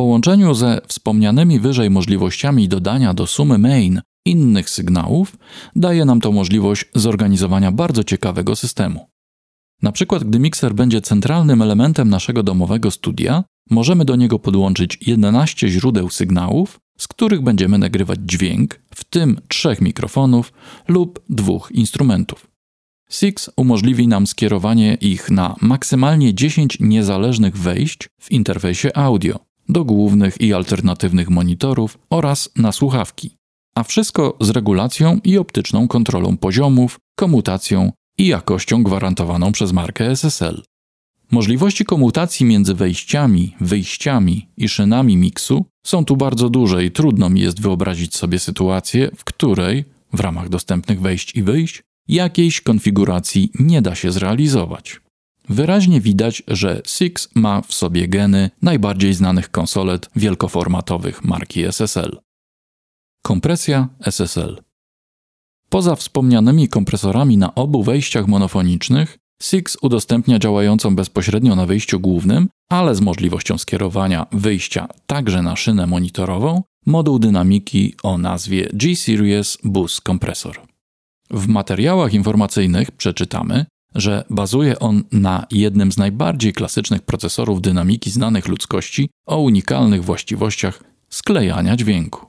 Połączeniu 0.00 0.54
ze 0.54 0.80
wspomnianymi 0.88 1.60
wyżej 1.60 1.90
możliwościami 1.90 2.68
dodania 2.68 3.14
do 3.14 3.26
sumy 3.26 3.58
main 3.58 4.00
innych 4.24 4.70
sygnałów, 4.70 5.36
daje 5.76 6.04
nam 6.04 6.20
to 6.20 6.32
możliwość 6.32 6.84
zorganizowania 6.94 7.72
bardzo 7.72 8.04
ciekawego 8.04 8.56
systemu. 8.56 9.06
Na 9.82 9.92
przykład, 9.92 10.24
gdy 10.24 10.38
mikser 10.38 10.74
będzie 10.74 11.00
centralnym 11.00 11.62
elementem 11.62 12.08
naszego 12.08 12.42
domowego 12.42 12.90
studia, 12.90 13.44
możemy 13.70 14.04
do 14.04 14.16
niego 14.16 14.38
podłączyć 14.38 14.98
11 15.06 15.68
źródeł 15.68 16.10
sygnałów, 16.10 16.80
z 16.98 17.08
których 17.08 17.42
będziemy 17.42 17.78
nagrywać 17.78 18.18
dźwięk, 18.22 18.80
w 18.94 19.04
tym 19.04 19.40
trzech 19.48 19.80
mikrofonów 19.80 20.52
lub 20.88 21.24
dwóch 21.30 21.70
instrumentów. 21.72 22.46
Six 23.10 23.50
umożliwi 23.56 24.08
nam 24.08 24.26
skierowanie 24.26 24.94
ich 24.94 25.30
na 25.30 25.56
maksymalnie 25.60 26.34
10 26.34 26.76
niezależnych 26.80 27.56
wejść 27.56 28.08
w 28.20 28.30
interfejsie 28.30 28.96
audio 28.96 29.49
do 29.68 29.84
głównych 29.84 30.40
i 30.40 30.54
alternatywnych 30.54 31.30
monitorów 31.30 31.98
oraz 32.10 32.48
na 32.56 32.72
słuchawki, 32.72 33.36
a 33.74 33.82
wszystko 33.82 34.36
z 34.40 34.50
regulacją 34.50 35.18
i 35.24 35.38
optyczną 35.38 35.88
kontrolą 35.88 36.36
poziomów, 36.36 36.98
komutacją 37.18 37.92
i 38.18 38.26
jakością 38.26 38.82
gwarantowaną 38.82 39.52
przez 39.52 39.72
markę 39.72 40.10
SSL. 40.10 40.62
Możliwości 41.30 41.84
komutacji 41.84 42.46
między 42.46 42.74
wejściami, 42.74 43.56
wyjściami 43.60 44.48
i 44.56 44.68
szynami 44.68 45.16
miksu 45.16 45.64
są 45.86 46.04
tu 46.04 46.16
bardzo 46.16 46.50
duże 46.50 46.84
i 46.84 46.90
trudno 46.90 47.30
mi 47.30 47.40
jest 47.40 47.60
wyobrazić 47.60 48.16
sobie 48.16 48.38
sytuację, 48.38 49.10
w 49.16 49.24
której, 49.24 49.84
w 50.12 50.20
ramach 50.20 50.48
dostępnych 50.48 51.00
wejść 51.00 51.36
i 51.36 51.42
wyjść, 51.42 51.82
jakiejś 52.08 52.60
konfiguracji 52.60 53.50
nie 53.58 53.82
da 53.82 53.94
się 53.94 54.12
zrealizować. 54.12 55.00
Wyraźnie 55.50 56.00
widać, 56.00 56.42
że 56.48 56.82
Six 56.86 57.28
ma 57.34 57.60
w 57.60 57.74
sobie 57.74 58.08
geny 58.08 58.50
najbardziej 58.62 59.14
znanych 59.14 59.50
konsolet 59.50 60.10
wielkoformatowych 60.16 61.24
marki 61.24 61.62
SSL. 61.64 62.20
Kompresja 63.22 63.88
SSL 64.00 64.62
Poza 65.68 65.96
wspomnianymi 65.96 66.68
kompresorami 66.68 67.36
na 67.36 67.54
obu 67.54 67.82
wejściach 67.82 68.26
monofonicznych, 68.26 69.18
SIX 69.42 69.76
udostępnia 69.82 70.38
działającą 70.38 70.96
bezpośrednio 70.96 71.56
na 71.56 71.66
wyjściu 71.66 72.00
głównym, 72.00 72.48
ale 72.68 72.94
z 72.94 73.00
możliwością 73.00 73.58
skierowania 73.58 74.26
wyjścia 74.32 74.88
także 75.06 75.42
na 75.42 75.56
szynę 75.56 75.86
monitorową, 75.86 76.62
moduł 76.86 77.18
dynamiki 77.18 77.94
o 78.02 78.18
nazwie 78.18 78.68
G-Series 78.72 79.58
Bus 79.64 80.00
Kompresor. 80.00 80.60
W 81.30 81.48
materiałach 81.48 82.14
informacyjnych 82.14 82.90
przeczytamy, 82.90 83.66
że 83.94 84.24
bazuje 84.30 84.78
on 84.78 85.04
na 85.12 85.46
jednym 85.50 85.92
z 85.92 85.96
najbardziej 85.96 86.52
klasycznych 86.52 87.02
procesorów 87.02 87.62
dynamiki 87.62 88.10
znanych 88.10 88.48
ludzkości 88.48 89.10
o 89.26 89.38
unikalnych 89.38 90.04
właściwościach 90.04 90.84
sklejania 91.10 91.76
dźwięku. 91.76 92.26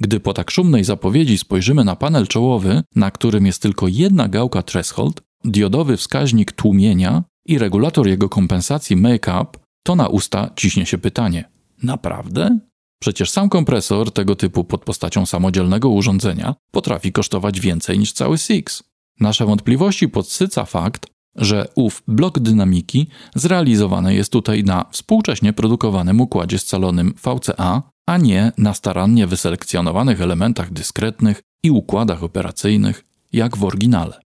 Gdy 0.00 0.20
po 0.20 0.32
tak 0.32 0.50
szumnej 0.50 0.84
zapowiedzi 0.84 1.38
spojrzymy 1.38 1.84
na 1.84 1.96
panel 1.96 2.26
czołowy, 2.26 2.82
na 2.96 3.10
którym 3.10 3.46
jest 3.46 3.62
tylko 3.62 3.88
jedna 3.88 4.28
gałka 4.28 4.62
threshold, 4.62 5.22
diodowy 5.44 5.96
wskaźnik 5.96 6.52
tłumienia 6.52 7.22
i 7.46 7.58
regulator 7.58 8.06
jego 8.06 8.28
kompensacji 8.28 8.96
make-up, 8.96 9.46
to 9.82 9.96
na 9.96 10.08
usta 10.08 10.50
ciśnie 10.56 10.86
się 10.86 10.98
pytanie: 10.98 11.48
naprawdę? 11.82 12.58
Przecież 13.00 13.30
sam 13.30 13.48
kompresor 13.48 14.12
tego 14.12 14.36
typu 14.36 14.64
pod 14.64 14.84
postacią 14.84 15.26
samodzielnego 15.26 15.88
urządzenia 15.88 16.54
potrafi 16.70 17.12
kosztować 17.12 17.60
więcej 17.60 17.98
niż 17.98 18.12
cały 18.12 18.38
SIX. 18.38 18.82
Nasze 19.22 19.46
wątpliwości 19.46 20.08
podsyca 20.08 20.64
fakt, 20.64 21.06
że 21.36 21.68
ów 21.74 22.02
blok 22.08 22.38
dynamiki 22.38 23.06
zrealizowany 23.34 24.14
jest 24.14 24.32
tutaj 24.32 24.64
na 24.64 24.84
współcześnie 24.90 25.52
produkowanym 25.52 26.20
układzie 26.20 26.58
scalonym 26.58 27.14
VCA, 27.14 27.82
a 28.06 28.16
nie 28.18 28.52
na 28.58 28.74
starannie 28.74 29.26
wyselekcjonowanych 29.26 30.20
elementach 30.20 30.72
dyskretnych 30.72 31.42
i 31.62 31.70
układach 31.70 32.22
operacyjnych, 32.22 33.04
jak 33.32 33.56
w 33.56 33.64
oryginale. 33.64 34.20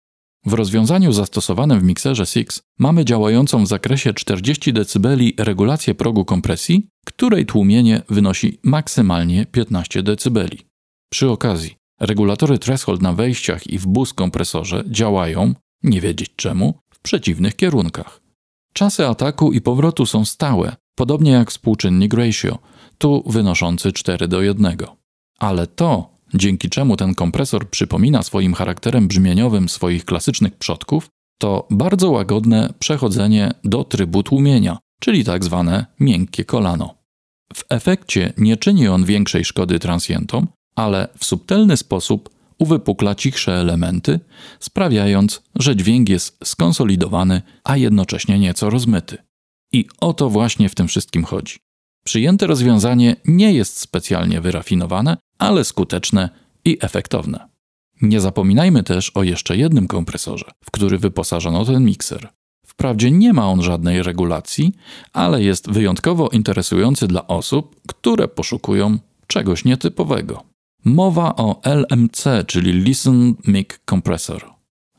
W 0.45 0.53
rozwiązaniu 0.53 1.11
zastosowanym 1.11 1.79
w 1.79 1.83
mikserze 1.83 2.25
SIX 2.25 2.61
mamy 2.79 3.05
działającą 3.05 3.63
w 3.63 3.67
zakresie 3.67 4.13
40 4.13 4.73
dB 4.73 5.17
regulację 5.37 5.95
progu 5.95 6.25
kompresji, 6.25 6.87
której 7.05 7.45
tłumienie 7.45 8.01
wynosi 8.09 8.59
maksymalnie 8.63 9.45
15 9.45 10.03
dB. 10.03 10.47
Przy 11.09 11.29
okazji, 11.29 11.82
regulatory 12.03 12.59
threshold 12.59 13.01
na 13.01 13.13
wejściach 13.13 13.67
i 13.67 13.79
w 13.79 13.87
bus 13.87 14.13
kompresorze 14.13 14.83
działają, 14.87 15.53
nie 15.83 16.01
wiedzieć 16.01 16.29
czemu, 16.35 16.73
w 16.93 16.99
przeciwnych 16.99 17.55
kierunkach. 17.55 18.21
Czasy 18.73 19.07
ataku 19.07 19.51
i 19.51 19.61
powrotu 19.61 20.05
są 20.05 20.25
stałe, 20.25 20.75
podobnie 20.95 21.31
jak 21.31 21.51
współczynnik 21.51 22.13
ratio, 22.13 22.59
tu 22.97 23.23
wynoszący 23.25 23.91
4 23.91 24.27
do 24.27 24.41
1. 24.41 24.77
Ale 25.39 25.67
to, 25.67 26.09
dzięki 26.33 26.69
czemu 26.69 26.97
ten 26.97 27.15
kompresor 27.15 27.69
przypomina 27.69 28.23
swoim 28.23 28.53
charakterem 28.53 29.07
brzmieniowym 29.07 29.69
swoich 29.69 30.05
klasycznych 30.05 30.55
przodków, 30.55 31.09
to 31.37 31.67
bardzo 31.71 32.11
łagodne 32.11 32.73
przechodzenie 32.79 33.51
do 33.63 33.83
trybu 33.83 34.23
tłumienia, 34.23 34.77
czyli 34.99 35.23
tak 35.23 35.43
zwane 35.43 35.85
miękkie 35.99 36.45
kolano. 36.45 36.95
W 37.53 37.63
efekcie 37.69 38.33
nie 38.37 38.57
czyni 38.57 38.87
on 38.87 39.05
większej 39.05 39.45
szkody 39.45 39.79
transjentom, 39.79 40.47
ale 40.75 41.07
w 41.17 41.25
subtelny 41.25 41.77
sposób 41.77 42.29
uwypukla 42.57 43.15
cichsze 43.15 43.53
elementy, 43.53 44.19
sprawiając, 44.59 45.41
że 45.55 45.75
dźwięk 45.75 46.09
jest 46.09 46.37
skonsolidowany, 46.43 47.41
a 47.63 47.77
jednocześnie 47.77 48.39
nieco 48.39 48.69
rozmyty. 48.69 49.17
I 49.71 49.85
o 50.01 50.13
to 50.13 50.29
właśnie 50.29 50.69
w 50.69 50.75
tym 50.75 50.87
wszystkim 50.87 51.23
chodzi. 51.23 51.55
Przyjęte 52.03 52.47
rozwiązanie 52.47 53.15
nie 53.25 53.53
jest 53.53 53.79
specjalnie 53.79 54.41
wyrafinowane, 54.41 55.17
ale 55.37 55.63
skuteczne 55.63 56.29
i 56.65 56.77
efektowne. 56.81 57.47
Nie 58.01 58.21
zapominajmy 58.21 58.83
też 58.83 59.09
o 59.09 59.23
jeszcze 59.23 59.57
jednym 59.57 59.87
kompresorze, 59.87 60.45
w 60.65 60.71
który 60.71 60.97
wyposażono 60.97 61.65
ten 61.65 61.85
mikser. 61.85 62.29
Wprawdzie 62.65 63.11
nie 63.11 63.33
ma 63.33 63.47
on 63.47 63.61
żadnej 63.61 64.03
regulacji, 64.03 64.73
ale 65.13 65.43
jest 65.43 65.71
wyjątkowo 65.71 66.29
interesujący 66.29 67.07
dla 67.07 67.27
osób, 67.27 67.75
które 67.87 68.27
poszukują 68.27 68.99
czegoś 69.27 69.65
nietypowego. 69.65 70.52
Mowa 70.85 71.35
o 71.35 71.61
LMC, 71.63 72.23
czyli 72.47 72.71
Listen 72.71 73.35
Mic 73.47 73.69
Compressor. 73.85 74.45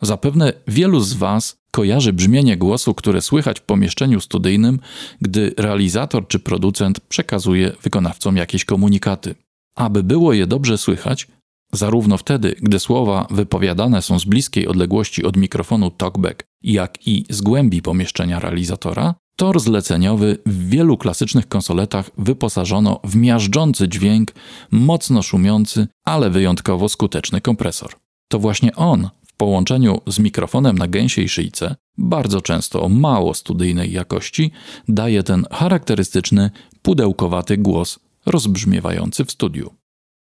Zapewne 0.02 0.52
wielu 0.68 1.00
z 1.00 1.12
Was 1.14 1.56
kojarzy 1.70 2.12
brzmienie 2.12 2.56
głosu, 2.56 2.94
które 2.94 3.20
słychać 3.20 3.60
w 3.60 3.62
pomieszczeniu 3.62 4.20
studyjnym, 4.20 4.80
gdy 5.20 5.54
realizator 5.58 6.28
czy 6.28 6.38
producent 6.38 7.00
przekazuje 7.00 7.72
wykonawcom 7.82 8.36
jakieś 8.36 8.64
komunikaty. 8.64 9.34
Aby 9.76 10.02
było 10.02 10.32
je 10.32 10.46
dobrze 10.46 10.78
słychać, 10.78 11.26
zarówno 11.72 12.18
wtedy, 12.18 12.54
gdy 12.62 12.78
słowa 12.78 13.26
wypowiadane 13.30 14.02
są 14.02 14.18
z 14.18 14.24
bliskiej 14.24 14.66
odległości 14.66 15.24
od 15.24 15.36
mikrofonu 15.36 15.90
talkback, 15.90 16.44
jak 16.62 17.06
i 17.06 17.24
z 17.30 17.40
głębi 17.40 17.82
pomieszczenia 17.82 18.38
realizatora, 18.38 19.14
tor 19.36 19.60
zleceniowy 19.60 20.38
w 20.46 20.68
wielu 20.68 20.96
klasycznych 20.96 21.48
konsoletach 21.48 22.10
wyposażono 22.18 23.00
w 23.04 23.16
miażdżący 23.16 23.88
dźwięk, 23.88 24.32
mocno 24.70 25.22
szumiący, 25.22 25.86
ale 26.04 26.30
wyjątkowo 26.30 26.88
skuteczny 26.88 27.40
kompresor. 27.40 27.92
To 28.28 28.38
właśnie 28.38 28.74
on 28.74 29.08
w 29.26 29.32
połączeniu 29.36 30.00
z 30.06 30.18
mikrofonem 30.18 30.78
na 30.78 30.88
gęsiej 30.88 31.28
szyjce, 31.28 31.76
bardzo 31.98 32.40
często 32.40 32.82
o 32.82 32.88
mało 32.88 33.34
studyjnej 33.34 33.92
jakości, 33.92 34.50
daje 34.88 35.22
ten 35.22 35.44
charakterystyczny, 35.50 36.50
pudełkowaty 36.82 37.58
głos 37.58 37.98
rozbrzmiewający 38.26 39.24
w 39.24 39.32
studiu. 39.32 39.70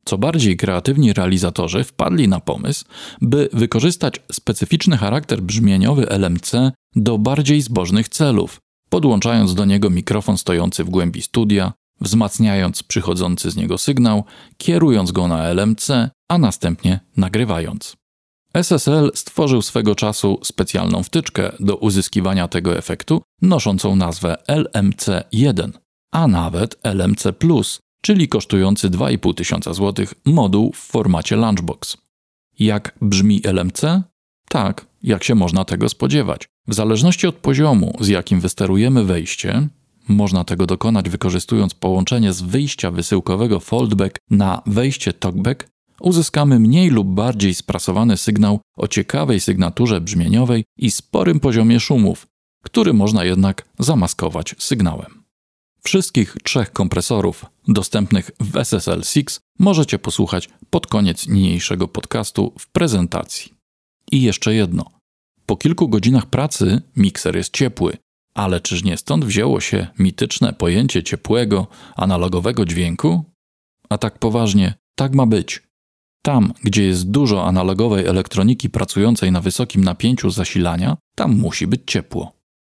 Co 0.05 0.17
bardziej 0.17 0.57
kreatywni 0.57 1.13
realizatorzy 1.13 1.83
wpadli 1.83 2.27
na 2.27 2.39
pomysł, 2.39 2.85
by 3.21 3.49
wykorzystać 3.53 4.21
specyficzny 4.31 4.97
charakter 4.97 5.41
brzmieniowy 5.41 6.09
LMC 6.09 6.51
do 6.95 7.17
bardziej 7.17 7.61
zbożnych 7.61 8.09
celów, 8.09 8.59
podłączając 8.89 9.53
do 9.53 9.65
niego 9.65 9.89
mikrofon 9.89 10.37
stojący 10.37 10.83
w 10.83 10.89
głębi 10.89 11.21
studia, 11.21 11.73
wzmacniając 12.01 12.83
przychodzący 12.83 13.51
z 13.51 13.55
niego 13.55 13.77
sygnał, 13.77 14.23
kierując 14.57 15.11
go 15.11 15.27
na 15.27 15.43
LMC, 15.43 16.09
a 16.27 16.37
następnie 16.37 16.99
nagrywając. 17.17 17.95
SSL 18.53 19.11
stworzył 19.15 19.61
swego 19.61 19.95
czasu 19.95 20.39
specjalną 20.43 21.03
wtyczkę 21.03 21.51
do 21.59 21.75
uzyskiwania 21.75 22.47
tego 22.47 22.77
efektu, 22.77 23.21
noszącą 23.41 23.95
nazwę 23.95 24.35
LMC1, 24.47 25.71
a 26.11 26.27
nawet 26.27 26.79
LMC, 26.83 27.23
czyli 28.01 28.27
kosztujący 28.27 28.89
2,5 28.89 29.33
tysiąca 29.33 29.73
złotych 29.73 30.13
moduł 30.25 30.71
w 30.73 30.77
formacie 30.77 31.35
Lunchbox. 31.35 31.97
Jak 32.59 32.95
brzmi 33.01 33.41
LMC? 33.43 33.81
Tak, 34.49 34.85
jak 35.03 35.23
się 35.23 35.35
można 35.35 35.65
tego 35.65 35.89
spodziewać. 35.89 36.49
W 36.69 36.73
zależności 36.73 37.27
od 37.27 37.35
poziomu, 37.35 37.97
z 37.99 38.07
jakim 38.07 38.39
wysterujemy 38.39 39.03
wejście, 39.03 39.67
można 40.07 40.43
tego 40.43 40.65
dokonać 40.65 41.09
wykorzystując 41.09 41.73
połączenie 41.73 42.33
z 42.33 42.41
wyjścia 42.41 42.91
wysyłkowego 42.91 43.59
foldback 43.59 44.19
na 44.29 44.61
wejście 44.65 45.13
talkback, 45.13 45.67
uzyskamy 46.01 46.59
mniej 46.59 46.89
lub 46.89 47.07
bardziej 47.07 47.53
sprasowany 47.53 48.17
sygnał 48.17 48.59
o 48.77 48.87
ciekawej 48.87 49.39
sygnaturze 49.39 50.01
brzmieniowej 50.01 50.65
i 50.77 50.91
sporym 50.91 51.39
poziomie 51.39 51.79
szumów, 51.79 52.27
który 52.63 52.93
można 52.93 53.23
jednak 53.23 53.65
zamaskować 53.79 54.55
sygnałem. 54.59 55.23
Wszystkich 55.83 56.37
trzech 56.43 56.71
kompresorów 56.71 57.45
dostępnych 57.67 58.31
w 58.39 58.57
SSL 58.57 59.03
6 59.03 59.25
możecie 59.59 59.99
posłuchać 59.99 60.49
pod 60.69 60.87
koniec 60.87 61.27
niniejszego 61.27 61.87
podcastu 61.87 62.53
w 62.59 62.67
prezentacji. 62.67 63.53
I 64.11 64.21
jeszcze 64.21 64.53
jedno. 64.53 64.98
Po 65.49 65.57
kilku 65.57 65.87
godzinach 65.87 66.25
pracy 66.25 66.81
mikser 66.95 67.35
jest 67.35 67.53
ciepły, 67.53 67.97
ale 68.33 68.61
czyż 68.61 68.83
nie 68.83 68.97
stąd 68.97 69.25
wzięło 69.25 69.59
się 69.59 69.87
mityczne 69.99 70.53
pojęcie 70.53 71.03
ciepłego, 71.03 71.67
analogowego 71.95 72.65
dźwięku? 72.65 73.23
A 73.89 73.97
tak 73.97 74.19
poważnie, 74.19 74.73
tak 74.95 75.15
ma 75.15 75.25
być. 75.25 75.63
Tam, 76.21 76.53
gdzie 76.63 76.83
jest 76.83 77.11
dużo 77.11 77.45
analogowej 77.45 78.05
elektroniki 78.05 78.69
pracującej 78.69 79.31
na 79.31 79.41
wysokim 79.41 79.83
napięciu 79.83 80.29
zasilania, 80.29 80.97
tam 81.15 81.37
musi 81.37 81.67
być 81.67 81.81
ciepło. 81.85 82.31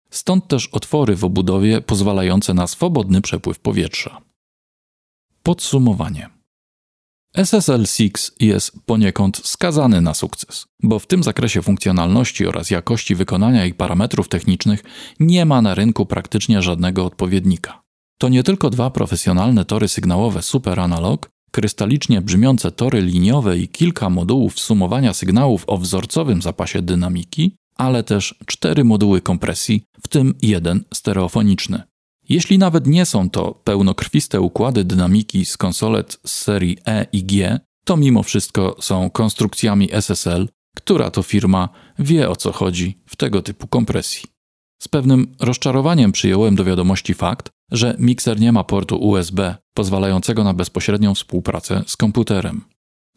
Stąd 0.10 0.48
też 0.48 0.68
otwory 0.68 1.16
w 1.16 1.26
obudowie 1.26 1.82
pozwalające 1.82 2.54
na 2.54 2.68
swobodny 2.68 3.22
przepływ 3.22 3.60
powietrza. 3.60 4.22
Podsumowanie. 5.44 6.37
SSL 7.38 7.86
6 7.86 8.32
jest 8.40 8.72
poniekąd 8.86 9.42
skazany 9.44 10.02
na 10.02 10.14
sukces, 10.14 10.66
bo 10.84 11.00
w 11.00 11.08
tym 11.08 11.24
zakresie 11.24 11.62
funkcjonalności 11.62 12.48
oraz 12.48 12.72
jakości 12.72 13.16
wykonania 13.16 13.66
i 13.66 13.74
parametrów 13.74 14.30
technicznych 14.30 14.84
nie 15.20 15.46
ma 15.46 15.62
na 15.62 15.76
rynku 15.76 16.06
praktycznie 16.06 16.62
żadnego 16.62 17.06
odpowiednika. 17.06 17.82
To 18.20 18.30
nie 18.30 18.44
tylko 18.44 18.70
dwa 18.70 18.90
profesjonalne 18.90 19.66
tory 19.66 19.88
sygnałowe 19.88 20.42
Super 20.42 20.80
Analog, 20.80 21.30
krystalicznie 21.52 22.22
brzmiące 22.22 22.72
tory 22.72 23.02
liniowe 23.02 23.58
i 23.58 23.68
kilka 23.68 24.10
modułów 24.10 24.60
sumowania 24.60 25.14
sygnałów 25.14 25.64
o 25.68 25.78
wzorcowym 25.78 26.42
zapasie 26.42 26.82
dynamiki, 26.82 27.56
ale 27.76 28.04
też 28.04 28.36
cztery 28.46 28.84
moduły 28.84 29.22
kompresji, 29.22 29.84
w 30.04 30.08
tym 30.08 30.34
jeden 30.42 30.84
stereofoniczny. 30.94 31.84
Jeśli 32.30 32.58
nawet 32.58 32.88
nie 32.88 33.06
są 33.06 33.30
to 33.30 33.62
pełnokrwiste 33.64 34.42
układy 34.42 34.84
dynamiki 34.84 35.46
z 35.46 35.58
konsolet 35.58 36.20
z 36.26 36.32
serii 36.32 36.78
E 36.86 37.06
i 37.14 37.24
G, 37.24 37.60
to 37.86 37.98
mimo 37.98 38.24
wszystko 38.24 38.76
są 38.80 39.10
konstrukcjami 39.10 39.90
SSL, 39.92 40.50
która 40.76 41.12
to 41.12 41.24
firma 41.24 41.70
wie 42.00 42.30
o 42.30 42.36
co 42.36 42.52
chodzi 42.52 42.98
w 43.06 43.16
tego 43.16 43.42
typu 43.42 43.68
kompresji. 43.68 44.24
Z 44.82 44.88
pewnym 44.88 45.36
rozczarowaniem 45.40 46.12
przyjąłem 46.12 46.56
do 46.56 46.64
wiadomości 46.64 47.14
fakt, 47.14 47.50
że 47.72 47.96
mikser 48.00 48.40
nie 48.40 48.52
ma 48.52 48.64
portu 48.64 48.96
USB 48.96 49.56
pozwalającego 49.74 50.44
na 50.44 50.54
bezpośrednią 50.54 51.16
współpracę 51.16 51.84
z 51.88 51.98
komputerem. 51.98 52.62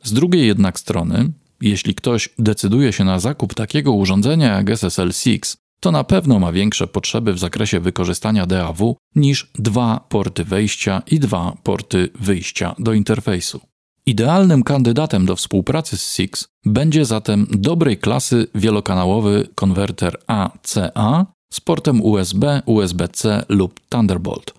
Z 0.02 0.12
drugiej 0.12 0.46
jednak 0.46 0.80
strony, 0.80 1.32
jeśli 1.60 1.94
ktoś 1.94 2.28
decyduje 2.38 2.92
się 2.92 3.04
na 3.04 3.20
zakup 3.20 3.54
takiego 3.54 3.92
urządzenia 3.92 4.56
jak 4.56 4.70
SSL 4.70 5.12
6, 5.12 5.40
to 5.80 5.90
na 5.90 6.04
pewno 6.04 6.38
ma 6.38 6.52
większe 6.52 6.86
potrzeby 6.86 7.32
w 7.32 7.38
zakresie 7.38 7.80
wykorzystania 7.80 8.46
DAW 8.46 8.96
niż 9.14 9.50
dwa 9.54 10.00
porty 10.08 10.44
wejścia 10.44 11.02
i 11.06 11.20
dwa 11.20 11.56
porty 11.62 12.08
wyjścia 12.14 12.74
do 12.78 12.92
interfejsu. 12.92 13.60
Idealnym 14.06 14.62
kandydatem 14.62 15.26
do 15.26 15.36
współpracy 15.36 15.96
z 15.96 16.14
SIX 16.14 16.48
będzie 16.64 17.04
zatem 17.04 17.46
dobrej 17.50 17.98
klasy 17.98 18.46
wielokanałowy 18.54 19.48
konwerter 19.54 20.16
ACA 20.26 21.26
z 21.52 21.60
portem 21.60 22.02
USB, 22.02 22.62
USB-C 22.66 23.44
lub 23.48 23.80
Thunderbolt. 23.88 24.54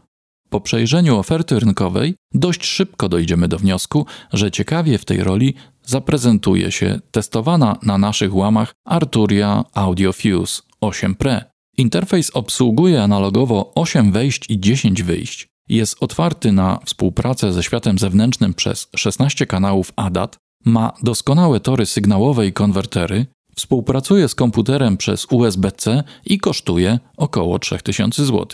Po 0.50 0.62
przejrzeniu 0.62 1.18
oferty 1.18 1.60
rynkowej 1.60 2.16
dość 2.34 2.66
szybko 2.66 3.10
dojdziemy 3.10 3.48
do 3.48 3.58
wniosku, 3.58 4.06
że 4.34 4.52
ciekawie 4.52 4.98
w 4.98 5.06
tej 5.06 5.24
roli 5.24 5.54
zaprezentuje 5.86 6.72
się 6.72 7.00
testowana 7.12 7.78
na 7.84 7.98
naszych 7.98 8.36
łamach 8.36 8.74
Arturia 8.86 9.64
Audio 9.74 10.14
Fuse 10.14 10.71
8 10.82 11.16
Pre. 11.16 11.52
Interfejs 11.78 12.30
obsługuje 12.30 13.04
analogowo 13.04 13.72
8 13.76 14.12
wejść 14.12 14.50
i 14.50 14.60
10 14.60 15.04
wyjść. 15.04 15.48
Jest 15.70 16.04
otwarty 16.04 16.52
na 16.52 16.80
współpracę 16.86 17.54
ze 17.54 17.64
światem 17.64 18.00
zewnętrznym 18.00 18.54
przez 18.54 18.88
16 18.96 19.46
kanałów 19.46 19.94
ADAT, 19.96 20.38
ma 20.66 20.94
doskonałe 21.04 21.60
tory 21.60 21.86
sygnałowe 21.86 22.48
i 22.48 22.54
konwertery, 22.54 23.26
współpracuje 23.56 24.28
z 24.28 24.36
komputerem 24.36 24.98
przez 24.98 25.28
USB-C 25.32 26.04
i 26.26 26.40
kosztuje 26.40 27.00
około 27.18 27.60
3000 27.60 28.26
zł. 28.26 28.48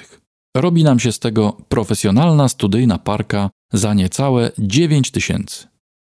Robi 0.57 0.83
nam 0.83 0.99
się 0.99 1.11
z 1.11 1.19
tego 1.19 1.57
profesjonalna 1.69 2.49
studyjna 2.49 2.97
parka 2.97 3.49
za 3.73 3.93
niecałe 3.93 4.51
9000. 4.57 5.67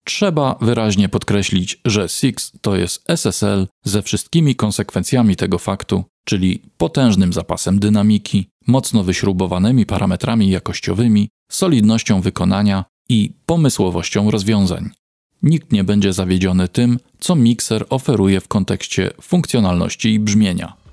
Trzeba 0.08 0.56
wyraźnie 0.62 1.10
podkreślić, 1.10 1.82
że 1.86 2.10
SIX 2.10 2.52
to 2.62 2.76
jest 2.76 3.04
SSL 3.08 3.68
ze 3.84 4.02
wszystkimi 4.02 4.56
konsekwencjami 4.56 5.36
tego 5.36 5.58
faktu, 5.58 6.04
czyli 6.26 6.62
potężnym 6.78 7.34
zapasem 7.34 7.80
dynamiki, 7.80 8.50
mocno 8.68 9.04
wyśrubowanymi 9.04 9.86
parametrami 9.86 10.50
jakościowymi, 10.50 11.30
solidnością 11.52 12.22
wykonania 12.22 12.86
i 13.10 13.32
pomysłowością 13.46 14.32
rozwiązań. 14.32 14.90
Nikt 15.44 15.72
nie 15.72 15.84
będzie 15.84 16.14
zawiedziony 16.14 16.68
tym, 16.68 17.00
co 17.20 17.36
mikser 17.36 17.86
oferuje 17.90 18.42
w 18.42 18.48
kontekście 18.48 19.12
funkcjonalności 19.22 20.14
i 20.14 20.20
brzmienia. 20.20 20.85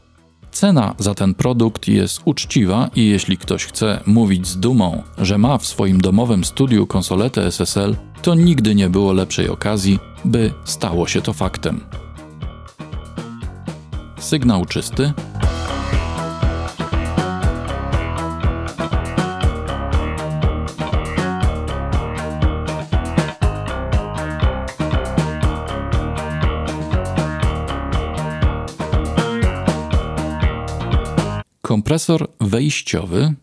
Cena 0.53 0.95
za 0.99 1.15
ten 1.15 1.35
produkt 1.35 1.89
jest 1.89 2.21
uczciwa 2.25 2.91
i 2.95 3.07
jeśli 3.07 3.39
ktoś 3.39 3.65
chce 3.65 4.01
mówić 4.07 4.47
z 4.47 4.57
dumą, 4.59 5.03
że 5.19 5.39
ma 5.39 5.59
w 5.59 5.67
swoim 5.67 6.01
domowym 6.01 6.45
studiu 6.45 6.87
konsoletę 6.87 7.47
SSL, 7.47 7.97
to 8.23 8.35
nigdy 8.35 8.75
nie 8.75 8.91
było 8.91 9.13
lepszej 9.13 9.49
okazji, 9.49 9.99
by 10.25 10.53
stało 10.65 11.07
się 11.07 11.23
to 11.23 11.33
faktem. 11.33 11.81
Sygnał 14.19 14.65
czysty. 14.65 15.13
Kompresor 31.93 32.29
wejściowy 32.41 33.35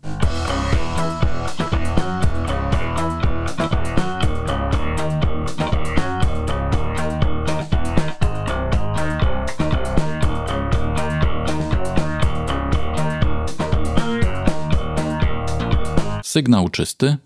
sygnał 16.23 16.69
czysty. 16.69 17.17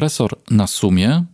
Kompresor 0.00 0.36
na 0.50 0.66
sumie 0.66 1.24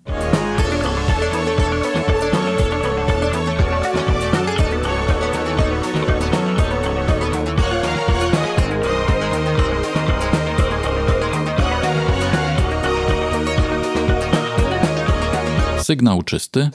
sygnał 15.83 16.23
czysty. 16.23 16.71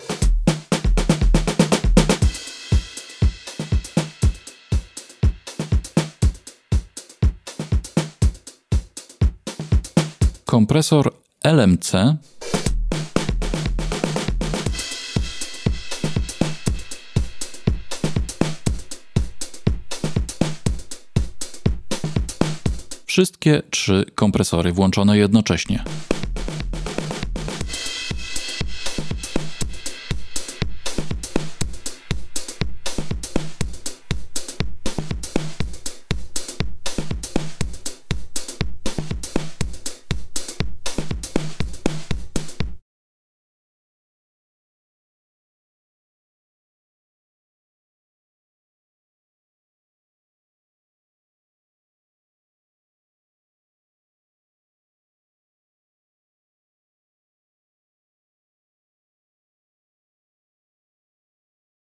Kompresor 10.45 11.10
LMC 11.61 11.91
Wszystkie 23.05 23.61
trzy 23.69 24.05
kompresory 24.15 24.71
włączone 24.71 25.17
jednocześnie. 25.17 25.83